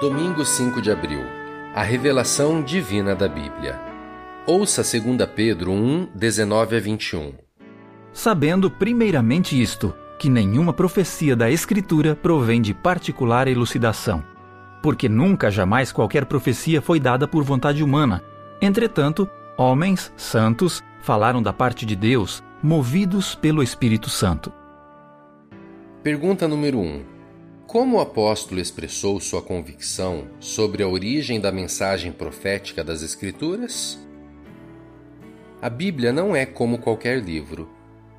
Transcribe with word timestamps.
Domingo 0.00 0.46
5 0.46 0.80
de 0.80 0.90
abril 0.90 1.20
A 1.74 1.82
revelação 1.82 2.62
divina 2.62 3.14
da 3.14 3.28
Bíblia. 3.28 3.78
Ouça 4.46 4.82
2 4.82 5.28
Pedro 5.36 5.72
1, 5.72 6.08
19 6.14 6.76
a 6.76 6.80
21. 6.80 7.34
Sabendo 8.10 8.70
primeiramente 8.70 9.60
isto, 9.60 9.94
que 10.18 10.30
nenhuma 10.30 10.72
profecia 10.72 11.36
da 11.36 11.50
Escritura 11.50 12.16
provém 12.16 12.62
de 12.62 12.72
particular 12.72 13.46
elucidação, 13.46 14.24
porque 14.82 15.06
nunca 15.06 15.50
jamais 15.50 15.92
qualquer 15.92 16.24
profecia 16.24 16.80
foi 16.80 16.98
dada 16.98 17.28
por 17.28 17.44
vontade 17.44 17.84
humana. 17.84 18.24
Entretanto, 18.58 19.28
homens 19.54 20.10
santos 20.16 20.82
falaram 21.02 21.42
da 21.42 21.52
parte 21.52 21.84
de 21.84 21.94
Deus, 21.94 22.42
movidos 22.62 23.34
pelo 23.34 23.62
Espírito 23.62 24.08
Santo. 24.08 24.50
Pergunta 26.02 26.48
número 26.48 26.78
1. 26.78 27.19
Como 27.70 27.98
o 27.98 28.00
apóstolo 28.00 28.60
expressou 28.60 29.20
sua 29.20 29.40
convicção 29.40 30.26
sobre 30.40 30.82
a 30.82 30.88
origem 30.88 31.40
da 31.40 31.52
mensagem 31.52 32.10
profética 32.10 32.82
das 32.82 33.00
Escrituras? 33.00 33.96
A 35.62 35.70
Bíblia 35.70 36.12
não 36.12 36.34
é 36.34 36.44
como 36.44 36.80
qualquer 36.80 37.22
livro. 37.22 37.70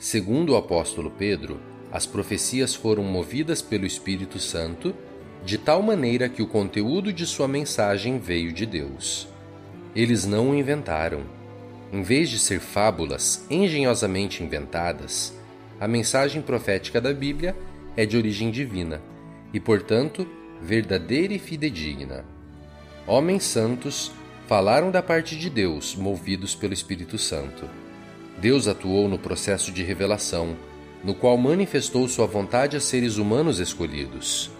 Segundo 0.00 0.50
o 0.50 0.56
apóstolo 0.56 1.12
Pedro, 1.12 1.60
as 1.92 2.04
profecias 2.04 2.74
foram 2.74 3.04
movidas 3.04 3.62
pelo 3.62 3.86
Espírito 3.86 4.40
Santo 4.40 4.92
de 5.44 5.56
tal 5.58 5.80
maneira 5.80 6.28
que 6.28 6.42
o 6.42 6.48
conteúdo 6.48 7.12
de 7.12 7.24
sua 7.24 7.46
mensagem 7.46 8.18
veio 8.18 8.52
de 8.52 8.66
Deus. 8.66 9.28
Eles 9.94 10.26
não 10.26 10.50
o 10.50 10.54
inventaram. 10.56 11.22
Em 11.92 12.02
vez 12.02 12.30
de 12.30 12.40
ser 12.40 12.58
fábulas 12.58 13.46
engenhosamente 13.48 14.42
inventadas, 14.42 15.32
a 15.78 15.86
mensagem 15.86 16.42
profética 16.42 17.00
da 17.00 17.14
Bíblia 17.14 17.54
é 17.96 18.04
de 18.04 18.16
origem 18.16 18.50
divina 18.50 19.00
e, 19.56 19.60
portanto, 19.60 20.28
verdadeira 20.60 21.32
e 21.32 21.38
fidedigna. 21.38 22.26
Homens 23.06 23.42
santos 23.44 24.12
falaram 24.46 24.90
da 24.90 25.02
parte 25.02 25.34
de 25.34 25.48
Deus, 25.48 25.96
movidos 25.96 26.54
pelo 26.54 26.74
Espírito 26.74 27.16
Santo. 27.16 27.66
Deus 28.36 28.68
atuou 28.68 29.08
no 29.08 29.18
processo 29.18 29.72
de 29.72 29.82
revelação, 29.82 30.54
no 31.02 31.14
qual 31.14 31.38
manifestou 31.38 32.06
sua 32.06 32.26
vontade 32.26 32.76
a 32.76 32.80
seres 32.80 33.16
humanos 33.16 33.58
escolhidos. 33.58 34.50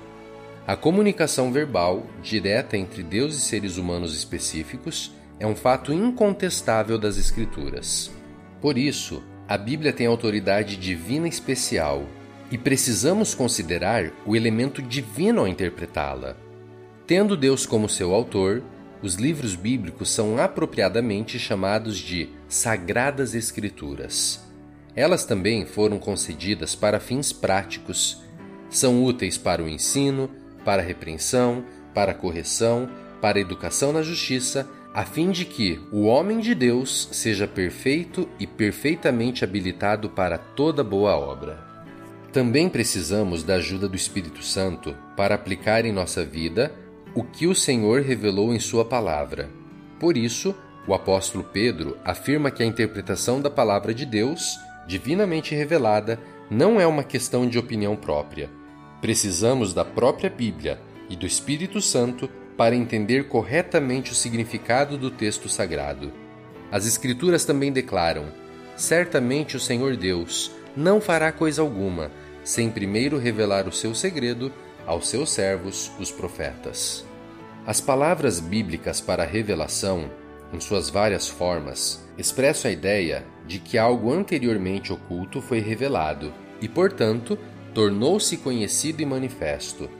A 0.66 0.74
comunicação 0.74 1.52
verbal, 1.52 2.06
direta 2.22 2.78
entre 2.78 3.02
Deus 3.02 3.36
e 3.36 3.40
seres 3.42 3.76
humanos 3.76 4.16
específicos, 4.16 5.12
é 5.38 5.46
um 5.46 5.54
fato 5.54 5.92
incontestável 5.92 6.98
das 6.98 7.18
Escrituras. 7.18 8.10
Por 8.62 8.78
isso, 8.78 9.22
a 9.46 9.58
Bíblia 9.58 9.92
tem 9.92 10.06
autoridade 10.06 10.74
divina 10.74 11.28
especial 11.28 12.06
e 12.50 12.56
precisamos 12.56 13.34
considerar 13.34 14.12
o 14.24 14.36
elemento 14.36 14.80
divino 14.80 15.40
ao 15.40 15.48
interpretá-la. 15.48 16.36
Tendo 17.06 17.36
Deus 17.36 17.66
como 17.66 17.88
seu 17.88 18.14
autor, 18.14 18.62
os 19.02 19.14
livros 19.14 19.54
bíblicos 19.54 20.10
são 20.10 20.38
apropriadamente 20.38 21.38
chamados 21.38 21.98
de 21.98 22.28
Sagradas 22.48 23.34
Escrituras. 23.34 24.44
Elas 24.94 25.24
também 25.24 25.66
foram 25.66 25.98
concedidas 25.98 26.74
para 26.74 26.98
fins 26.98 27.32
práticos. 27.32 28.22
São 28.70 29.04
úteis 29.04 29.36
para 29.36 29.62
o 29.62 29.68
ensino, 29.68 30.30
para 30.64 30.82
a 30.82 30.84
repreensão, 30.84 31.64
para 31.94 32.12
a 32.12 32.14
correção, 32.14 32.88
para 33.20 33.38
a 33.38 33.40
educação 33.40 33.92
na 33.92 34.02
justiça, 34.02 34.68
a 34.94 35.04
fim 35.04 35.30
de 35.30 35.44
que 35.44 35.78
o 35.92 36.04
homem 36.04 36.40
de 36.40 36.54
Deus 36.54 37.08
seja 37.12 37.46
perfeito 37.46 38.28
e 38.40 38.46
perfeitamente 38.46 39.44
habilitado 39.44 40.08
para 40.08 40.38
toda 40.38 40.82
boa 40.82 41.14
obra. 41.14 41.75
Também 42.36 42.68
precisamos 42.68 43.42
da 43.42 43.54
ajuda 43.54 43.88
do 43.88 43.96
Espírito 43.96 44.42
Santo 44.42 44.94
para 45.16 45.34
aplicar 45.34 45.86
em 45.86 45.90
nossa 45.90 46.22
vida 46.22 46.70
o 47.14 47.24
que 47.24 47.46
o 47.46 47.54
Senhor 47.54 48.02
revelou 48.02 48.52
em 48.52 48.60
Sua 48.60 48.84
palavra. 48.84 49.48
Por 49.98 50.18
isso, 50.18 50.54
o 50.86 50.92
apóstolo 50.92 51.42
Pedro 51.42 51.96
afirma 52.04 52.50
que 52.50 52.62
a 52.62 52.66
interpretação 52.66 53.40
da 53.40 53.48
palavra 53.48 53.94
de 53.94 54.04
Deus, 54.04 54.58
divinamente 54.86 55.54
revelada, 55.54 56.20
não 56.50 56.78
é 56.78 56.86
uma 56.86 57.02
questão 57.02 57.48
de 57.48 57.58
opinião 57.58 57.96
própria. 57.96 58.50
Precisamos 59.00 59.72
da 59.72 59.82
própria 59.82 60.28
Bíblia 60.28 60.78
e 61.08 61.16
do 61.16 61.24
Espírito 61.24 61.80
Santo 61.80 62.28
para 62.54 62.76
entender 62.76 63.28
corretamente 63.28 64.12
o 64.12 64.14
significado 64.14 64.98
do 64.98 65.10
texto 65.10 65.48
sagrado. 65.48 66.12
As 66.70 66.86
Escrituras 66.86 67.46
também 67.46 67.72
declaram: 67.72 68.26
Certamente 68.76 69.56
o 69.56 69.60
Senhor 69.60 69.96
Deus 69.96 70.50
não 70.76 71.00
fará 71.00 71.32
coisa 71.32 71.62
alguma 71.62 72.10
sem 72.46 72.70
primeiro 72.70 73.18
revelar 73.18 73.66
o 73.66 73.72
seu 73.72 73.92
segredo 73.92 74.52
aos 74.86 75.08
seus 75.08 75.30
servos, 75.30 75.90
os 75.98 76.12
profetas. 76.12 77.04
As 77.66 77.80
palavras 77.80 78.38
bíblicas 78.38 79.00
para 79.00 79.24
revelação, 79.24 80.08
em 80.52 80.60
suas 80.60 80.88
várias 80.88 81.28
formas, 81.28 82.08
expressam 82.16 82.70
a 82.70 82.72
ideia 82.72 83.26
de 83.48 83.58
que 83.58 83.76
algo 83.76 84.12
anteriormente 84.12 84.92
oculto 84.92 85.42
foi 85.42 85.58
revelado 85.58 86.32
e, 86.62 86.68
portanto, 86.68 87.36
tornou-se 87.74 88.36
conhecido 88.36 89.02
e 89.02 89.04
manifesto. 89.04 89.90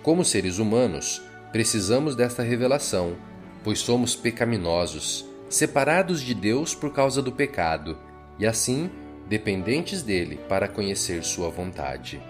Como 0.00 0.24
seres 0.24 0.58
humanos, 0.58 1.20
precisamos 1.50 2.14
desta 2.14 2.44
revelação, 2.44 3.16
pois 3.64 3.80
somos 3.80 4.14
pecaminosos, 4.14 5.28
separados 5.48 6.20
de 6.20 6.32
Deus 6.32 6.76
por 6.76 6.92
causa 6.92 7.20
do 7.20 7.32
pecado, 7.32 7.98
e 8.38 8.46
assim 8.46 8.88
dependentes 9.28 10.02
dele 10.02 10.40
para 10.48 10.66
conhecer 10.66 11.22
sua 11.22 11.50
vontade. 11.50 12.20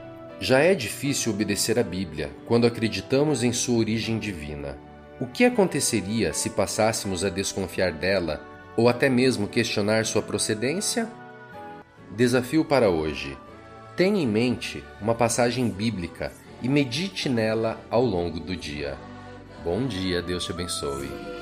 Já 0.41 0.61
é 0.61 0.75
difícil 0.75 1.33
obedecer 1.33 1.79
à 1.79 1.83
Bíblia 1.83 2.31
quando 2.47 2.67
acreditamos 2.67 3.43
em 3.43 3.53
sua 3.53 3.79
origem 3.79 4.19
divina. 4.19 4.77
O 5.21 5.27
que 5.27 5.45
aconteceria 5.45 6.33
se 6.33 6.51
passássemos 6.51 7.25
a 7.25 7.29
desconfiar 7.29 7.93
dela 7.93 8.45
ou 8.77 8.89
até 8.89 9.09
mesmo 9.09 9.49
questionar 9.49 10.07
sua 10.07 10.23
procedência? 10.23 11.09
Desafio 12.17 12.65
para 12.65 12.89
hoje. 12.89 13.37
Tenha 13.97 14.23
em 14.23 14.27
mente 14.27 14.83
uma 15.01 15.15
passagem 15.15 15.69
bíblica 15.69 16.33
e 16.63 16.69
medite 16.69 17.29
nela 17.29 17.81
ao 17.91 18.05
longo 18.05 18.39
do 18.39 18.57
dia. 18.57 18.97
Bom 19.65 19.87
dia, 19.87 20.23
Deus 20.23 20.45
te 20.45 20.53
abençoe. 20.53 21.38